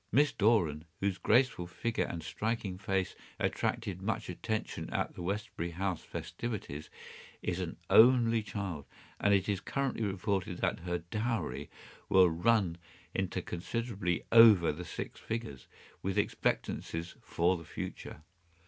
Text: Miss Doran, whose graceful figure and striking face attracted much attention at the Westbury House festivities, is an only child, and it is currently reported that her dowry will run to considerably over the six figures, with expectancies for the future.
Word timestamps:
Miss 0.11 0.31
Doran, 0.33 0.85
whose 0.99 1.19
graceful 1.19 1.67
figure 1.67 2.05
and 2.05 2.23
striking 2.23 2.79
face 2.79 3.13
attracted 3.39 4.01
much 4.01 4.29
attention 4.29 4.89
at 4.89 5.13
the 5.13 5.21
Westbury 5.21 5.69
House 5.69 6.01
festivities, 6.03 6.89
is 7.43 7.59
an 7.59 7.77
only 7.87 8.41
child, 8.41 8.87
and 9.19 9.31
it 9.31 9.47
is 9.47 9.59
currently 9.61 10.03
reported 10.03 10.57
that 10.57 10.79
her 10.79 10.97
dowry 11.11 11.69
will 12.09 12.31
run 12.31 12.79
to 13.29 13.41
considerably 13.43 14.23
over 14.31 14.71
the 14.71 14.85
six 14.85 15.19
figures, 15.19 15.67
with 16.01 16.17
expectancies 16.17 17.13
for 17.21 17.55
the 17.55 17.63
future. 17.63 18.23